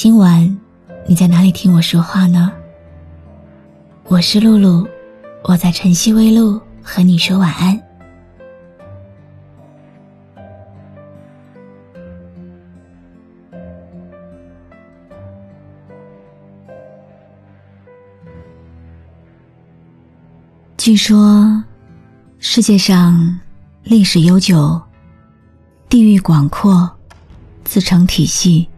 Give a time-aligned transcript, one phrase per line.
[0.00, 0.56] 今晚
[1.08, 2.52] 你在哪里听我说话呢？
[4.04, 4.86] 我是露露，
[5.42, 7.76] 我在晨曦微露和你说晚安。
[20.76, 21.60] 据说，
[22.38, 23.40] 世界上
[23.82, 24.80] 历史悠久、
[25.88, 26.88] 地域广阔、
[27.64, 28.68] 自成体系。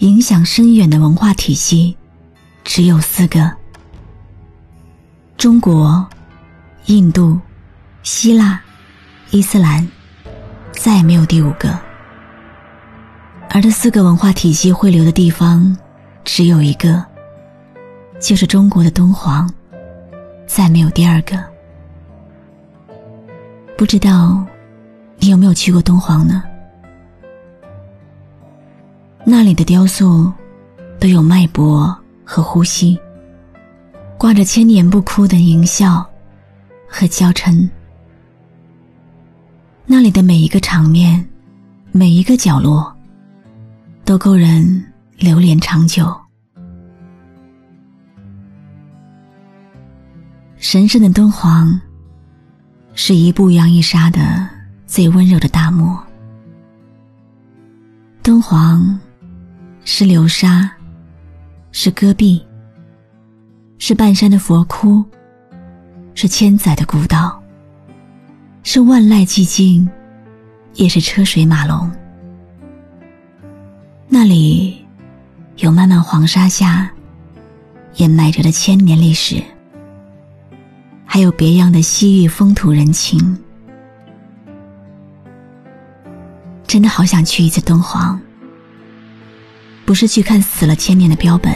[0.00, 1.94] 影响深远的文化体系，
[2.64, 3.52] 只有四个：
[5.36, 6.06] 中国、
[6.86, 7.38] 印度、
[8.02, 8.58] 希腊、
[9.30, 9.86] 伊斯兰，
[10.72, 11.78] 再也没有第五个。
[13.50, 15.76] 而这四个文化体系汇流的地方，
[16.24, 17.04] 只有一个，
[18.18, 19.52] 就是中国的敦煌，
[20.46, 21.38] 再没有第二个。
[23.76, 24.42] 不知道
[25.18, 26.42] 你有没有去过敦煌呢？
[29.30, 30.30] 那里的雕塑
[30.98, 32.98] 都有脉搏和呼吸，
[34.18, 36.04] 挂着千年不枯的淫笑
[36.88, 37.70] 和娇嗔。
[39.86, 41.24] 那里的每一个场面，
[41.92, 42.92] 每一个角落，
[44.04, 44.84] 都够人
[45.16, 46.12] 流连长久。
[50.56, 51.80] 神圣的敦煌，
[52.94, 54.44] 是一步洋一沙的
[54.88, 55.96] 最温柔的大漠。
[58.24, 58.98] 敦煌。
[59.92, 60.70] 是流沙，
[61.72, 62.40] 是戈壁，
[63.76, 65.04] 是半山的佛窟，
[66.14, 67.42] 是千载的古道，
[68.62, 69.90] 是万籁寂静，
[70.74, 71.90] 也是车水马龙。
[74.06, 74.86] 那里
[75.56, 76.88] 有漫漫黄沙下
[77.96, 79.42] 掩埋着的千年历史，
[81.04, 83.36] 还有别样的西域风土人情。
[86.64, 88.18] 真的好想去一次敦煌。
[89.84, 91.52] 不是去看死了千年的标本，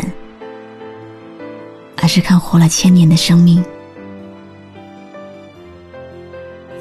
[1.97, 3.65] 而是看活了千年的生命。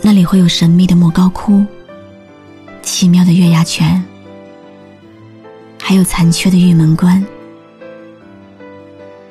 [0.01, 1.65] 那里会有神秘的莫高窟、
[2.81, 4.03] 奇妙的月牙泉，
[5.81, 7.23] 还有残缺的玉门关，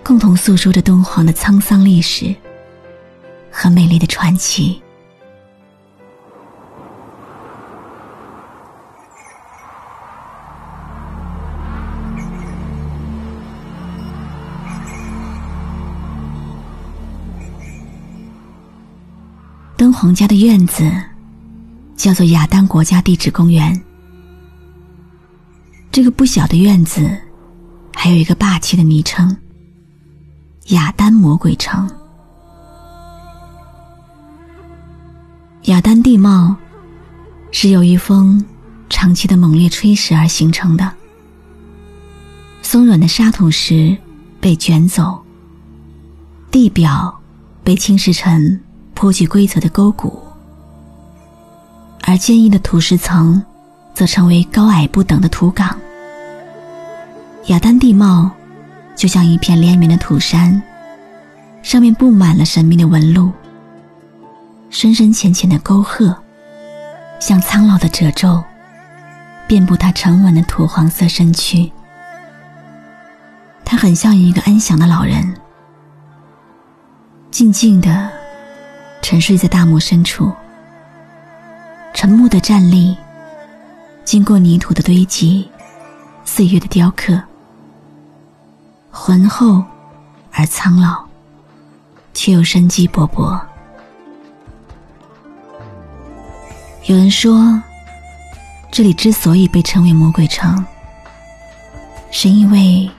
[0.02, 2.34] 共同诉说着敦煌的沧桑历史
[3.50, 4.80] 和美丽的传奇。
[19.82, 20.88] 敦煌家的院子
[21.96, 23.82] 叫做雅丹国家地质公园。
[25.90, 27.20] 这个不小的院子
[27.92, 29.36] 还有一个霸气的昵称——
[30.70, 31.90] 雅丹魔鬼城。
[35.64, 36.54] 雅丹地貌
[37.50, 38.40] 是由一风
[38.88, 40.92] 长期的猛烈吹蚀而形成的，
[42.62, 43.98] 松软的沙土石
[44.40, 45.20] 被卷走，
[46.52, 47.20] 地表
[47.64, 48.60] 被侵蚀成。
[49.02, 50.16] 颇具规则的沟谷，
[52.04, 53.44] 而坚硬的土石层
[53.92, 55.76] 则成为高矮不等的土岗。
[57.46, 58.30] 雅丹地貌
[58.94, 60.62] 就像一片连绵的土山，
[61.64, 63.32] 上面布满了神秘的纹路，
[64.70, 66.16] 深深浅浅的沟壑，
[67.18, 68.40] 像苍老的褶皱，
[69.48, 71.68] 遍布它沉稳的土黄色身躯。
[73.64, 75.34] 它很像一个安详的老人，
[77.32, 78.21] 静静的。
[79.02, 80.32] 沉睡在大漠深处，
[81.92, 82.96] 沉默的站立。
[84.04, 85.50] 经过泥土的堆积，
[86.24, 87.20] 岁月的雕刻，
[88.90, 89.62] 浑厚
[90.32, 91.04] 而苍老，
[92.14, 93.38] 却又生机勃勃。
[96.86, 97.60] 有人说，
[98.70, 100.64] 这里之所以被称为魔鬼城，
[102.10, 102.90] 是因为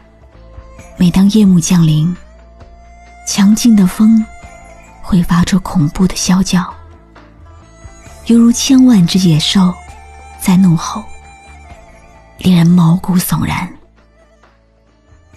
[0.98, 2.16] 每当夜幕降临，
[3.26, 4.24] 强劲的风。
[5.14, 6.74] 会发出恐怖的啸叫，
[8.26, 9.72] 犹如千万只野兽
[10.42, 11.04] 在怒吼，
[12.40, 13.72] 令人毛骨悚然。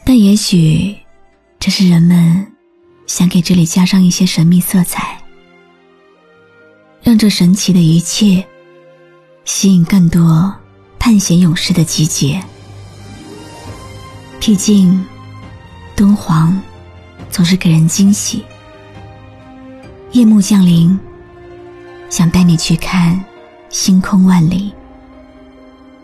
[0.03, 0.97] 但也许，
[1.61, 2.51] 这是人们
[3.07, 5.19] 想给这里加上一些神秘色彩，
[7.03, 8.43] 让这神奇的一切
[9.45, 10.55] 吸引更多
[10.99, 12.43] 探险勇士的集结。
[14.41, 15.05] 毕竟，
[15.95, 16.59] 敦煌
[17.29, 18.43] 总是给人惊喜。
[20.17, 20.99] 夜幕降临，
[22.09, 23.23] 想带你去看
[23.69, 24.73] 星空万里，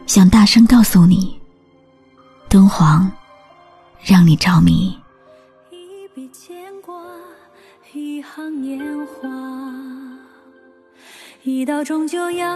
[0.07, 1.41] 想大声告诉你，
[2.47, 3.11] 敦煌
[4.05, 4.95] 让你着迷。
[5.71, 6.95] 一笔牵挂，
[7.95, 9.31] 一行年华，
[11.43, 12.47] 一道终究要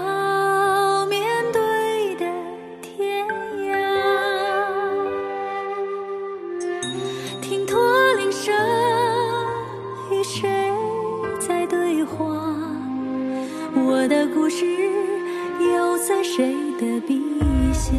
[14.09, 14.65] 的故事
[15.61, 17.21] 又在谁的笔
[17.73, 17.93] 下？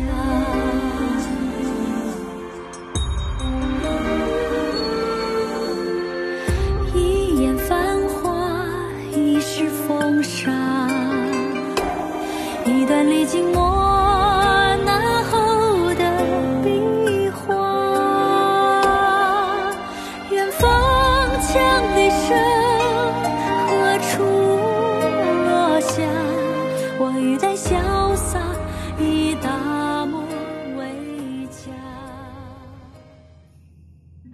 [27.37, 28.39] 我欲带潇洒，
[28.99, 30.23] 以大漠
[30.75, 31.71] 为家。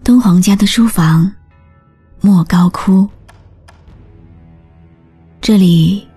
[0.05, 1.29] 敦煌家的书房，
[2.21, 3.09] 莫高窟。
[5.41, 6.07] 这里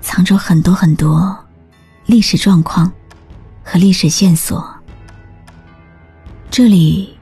[0.00, 1.36] 藏着很多很多
[2.06, 2.92] 历史状况
[3.64, 4.72] 和历史线索。
[6.48, 7.18] 这里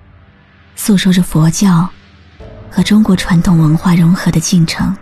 [0.77, 1.89] 诉说着佛教
[2.71, 4.95] 和中国传统文化融合的进程。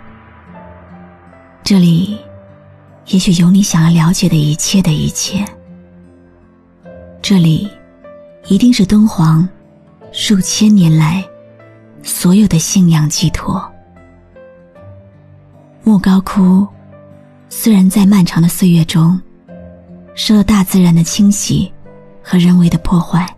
[1.64, 2.16] 这里
[3.10, 5.44] 也许有你想要了解的一切的一切。
[7.20, 7.68] 这里
[8.46, 9.46] 一定是敦煌
[10.12, 11.24] 数千年来
[12.02, 13.60] 所有的信仰寄托。
[15.82, 16.66] 莫高窟
[17.48, 19.20] 虽然在漫长的岁月中
[20.14, 21.70] 受了大自然的侵袭
[22.22, 23.28] 和人为的破坏，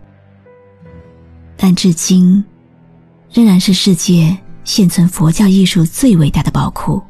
[1.57, 2.43] 但至今
[3.31, 7.01] 仍然是世界现存佛教艺术最伟大的宝库，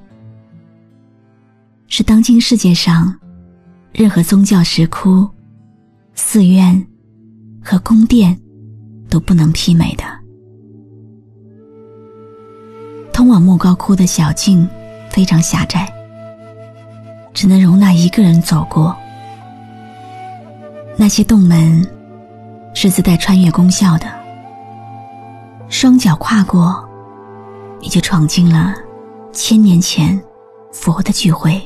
[1.96, 3.16] 是当今世界上
[3.92, 5.30] 任何宗教石窟、
[6.16, 6.84] 寺院
[7.64, 8.36] 和宫殿
[9.08, 10.04] 都不能媲美的。
[13.14, 14.68] 通往莫高窟的小径
[15.12, 15.88] 非常狭窄，
[17.32, 18.98] 只能容纳一个人走过。
[20.98, 21.88] 那些洞门
[22.74, 24.08] 是自带穿越功效的，
[25.70, 26.84] 双脚跨过，
[27.80, 28.74] 你就闯进了
[29.32, 30.20] 千年前
[30.72, 31.62] 佛的聚会。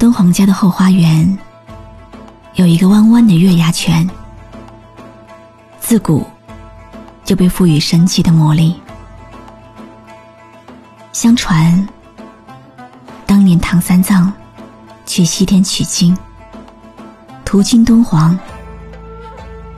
[0.00, 1.38] 敦煌家的后花园
[2.54, 4.08] 有一个弯弯的月牙泉，
[5.78, 6.26] 自古
[7.22, 8.74] 就被赋予神奇的魔力。
[11.12, 11.86] 相传，
[13.26, 14.32] 当年唐三藏
[15.04, 16.16] 去西天取经，
[17.44, 18.38] 途经敦煌，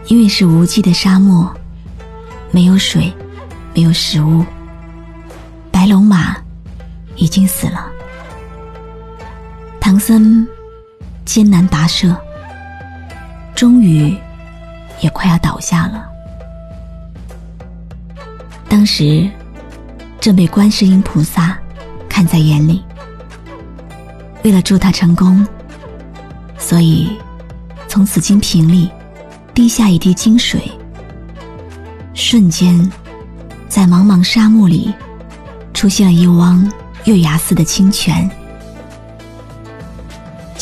[0.06, 1.52] 因为是无际的沙漠，
[2.52, 3.12] 没有水，
[3.74, 4.44] 没有食物，
[5.72, 6.36] 白龙马
[7.16, 7.91] 已经死了。
[9.84, 10.46] 唐僧
[11.24, 12.16] 艰难跋涉，
[13.52, 14.16] 终于
[15.00, 16.08] 也快要倒下了。
[18.68, 19.28] 当时
[20.20, 21.58] 正被观世音菩萨
[22.08, 22.80] 看在眼里，
[24.44, 25.44] 为了助他成功，
[26.56, 27.18] 所以
[27.88, 28.88] 从紫金瓶里
[29.52, 30.70] 滴下一滴金水，
[32.14, 32.88] 瞬间
[33.68, 34.94] 在茫茫沙漠里
[35.74, 36.70] 出现了一汪
[37.04, 38.30] 月牙似的清泉。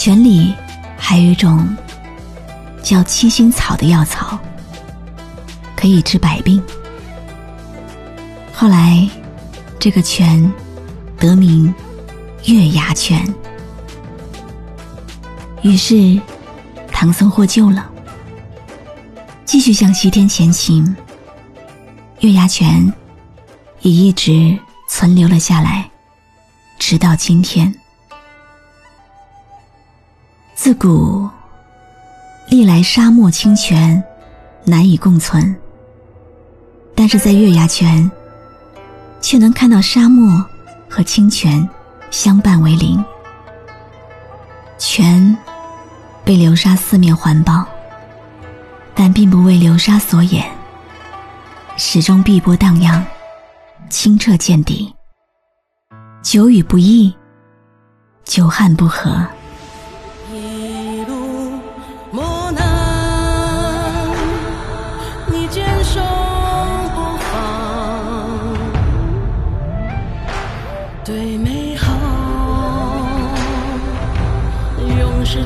[0.03, 0.55] 泉里
[0.97, 1.77] 还有一种
[2.83, 4.39] 叫七星草的药草，
[5.77, 6.59] 可以治百病。
[8.51, 9.07] 后来，
[9.79, 10.51] 这个泉
[11.19, 11.75] 得名
[12.47, 13.23] 月牙泉。
[15.61, 16.19] 于是，
[16.91, 17.87] 唐僧获救了，
[19.45, 20.97] 继续向西天前行。
[22.21, 22.91] 月牙泉
[23.83, 25.91] 也一直存留了下来，
[26.79, 27.71] 直到今天。
[30.63, 31.27] 自古
[32.47, 34.05] 历来沙漠清泉
[34.63, 35.57] 难以共存，
[36.95, 38.11] 但是在月牙泉，
[39.23, 40.45] 却能看到沙漠
[40.87, 41.67] 和清泉
[42.11, 43.03] 相伴为邻。
[44.77, 45.35] 泉
[46.27, 47.65] 被流沙四面环抱，
[48.95, 50.47] 但并不为流沙所掩，
[51.79, 53.03] 始终碧波荡漾，
[53.89, 54.95] 清澈见底。
[56.21, 57.11] 久雨不易，
[58.27, 59.27] 久旱不和。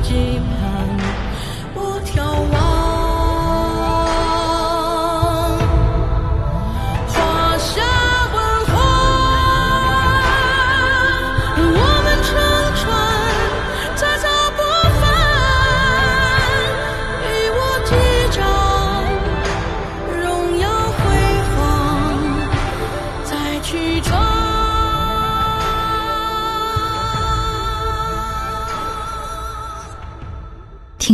[0.03, 0.64] 永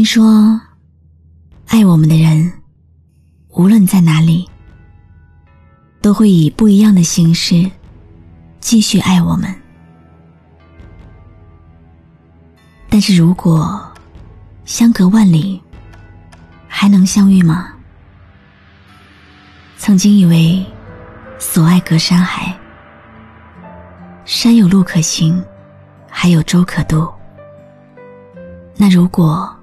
[0.01, 0.59] 听说，
[1.67, 2.51] 爱我们的人，
[3.49, 4.49] 无论在哪里，
[6.01, 7.69] 都会以不一样的形式
[8.59, 9.53] 继续爱我们。
[12.89, 13.79] 但是如果
[14.65, 15.61] 相隔万里，
[16.67, 17.71] 还能相遇吗？
[19.77, 20.65] 曾经以为
[21.37, 22.57] 所爱隔山海，
[24.25, 25.45] 山有路可行，
[26.09, 27.07] 还有舟可渡。
[28.75, 29.55] 那如果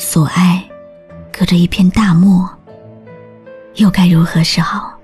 [0.00, 0.64] 所爱
[1.32, 2.48] 隔着一片大漠，
[3.74, 4.96] 又该如何是好？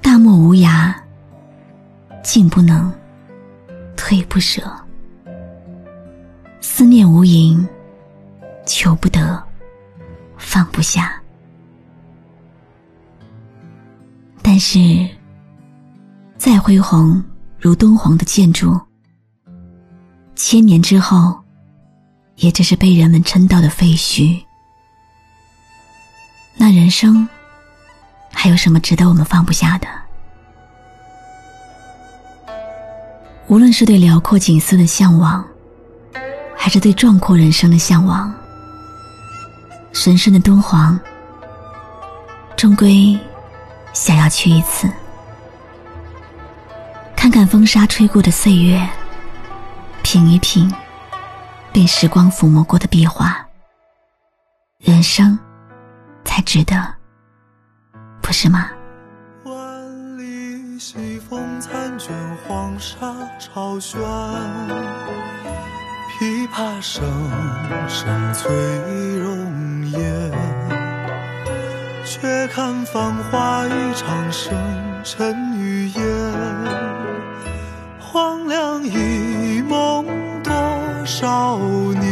[0.00, 0.94] 大漠无涯，
[2.22, 2.90] 进不能，
[3.96, 4.62] 退不舍。
[6.60, 7.66] 思念无垠，
[8.64, 9.42] 求不得，
[10.38, 11.20] 放不下。
[14.40, 14.78] 但是，
[16.38, 17.20] 再恢宏
[17.58, 18.80] 如敦煌的建筑，
[20.36, 21.39] 千年之后，
[22.40, 24.42] 也只是被人们称道的废墟。
[26.56, 27.28] 那人生，
[28.32, 29.86] 还有什么值得我们放不下的？
[33.46, 35.44] 无论是对辽阔景色的向往，
[36.56, 38.32] 还是对壮阔人生的向往，
[39.92, 40.98] 神圣的敦煌，
[42.56, 43.18] 终归
[43.92, 44.90] 想要去一次，
[47.16, 48.88] 看看风沙吹过的岁月，
[50.02, 50.72] 品一品
[51.72, 53.46] 被时光抚摸过的壁画，
[54.78, 55.38] 人生
[56.24, 56.74] 才值得，
[58.20, 58.70] 不是吗？
[59.44, 62.12] 万里西风残卷，
[62.46, 63.98] 黄沙潮喧，
[66.18, 67.02] 琵琶声
[67.88, 68.52] 声催
[69.18, 70.00] 容颜。
[72.04, 74.52] 却看繁华一场生
[75.04, 76.02] 尘与烟，
[78.00, 79.99] 荒凉一梦
[81.10, 82.08] 少年？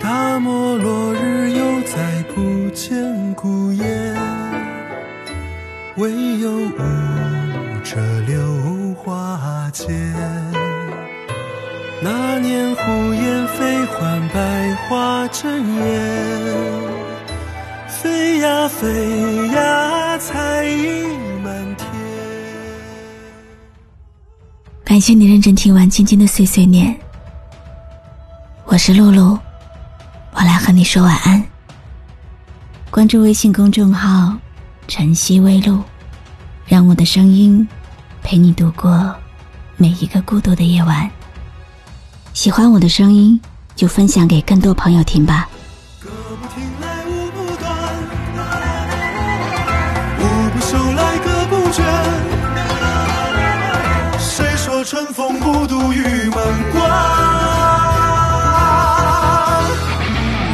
[0.00, 4.16] 大漠落日又再不见孤雁，
[5.96, 6.78] 唯有舞
[7.82, 9.92] 着柳花间。
[12.00, 12.82] 那年胡
[13.12, 15.50] 言飞还百花争
[15.82, 15.90] 艳。
[17.88, 21.23] 飞呀飞呀，彩影
[24.94, 26.96] 感谢你认真听完今天的碎碎念，
[28.66, 29.36] 我是露露，
[30.34, 31.44] 我来和你说晚安。
[32.92, 34.32] 关注微信公众号
[34.86, 35.82] “晨曦微露”，
[36.64, 37.66] 让我的声音
[38.22, 39.12] 陪你度过
[39.76, 41.10] 每一个孤独的夜晚。
[42.32, 43.40] 喜欢我的声音，
[43.74, 45.48] 就分享给更多朋友听吧。
[55.92, 56.38] 玉门
[56.72, 56.82] 关？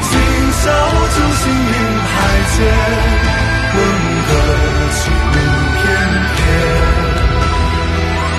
[0.02, 0.12] 今
[0.52, 1.72] 宵酒醒云
[2.06, 2.10] 海
[2.56, 2.58] 间，
[3.74, 3.78] 闻
[4.28, 4.30] 歌
[4.96, 5.32] 起舞
[5.76, 5.82] 翩
[6.34, 6.38] 翩。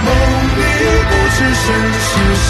[0.03, 0.07] 梦
[0.57, 0.59] 里
[1.09, 1.63] 不知身
[2.01, 2.49] 是谁，